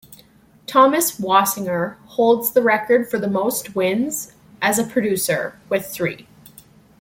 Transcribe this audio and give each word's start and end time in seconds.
Thomas 0.65 1.19
Wasinger 1.19 1.95
holds 2.05 2.53
the 2.53 2.63
record 2.63 3.07
for 3.07 3.19
the 3.19 3.29
most 3.29 3.75
wins 3.75 4.33
as 4.59 4.79
a 4.79 4.83
producer, 4.83 5.59
with 5.69 5.85
three. 5.85 6.27